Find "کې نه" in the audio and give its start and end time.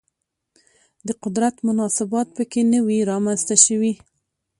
2.51-2.79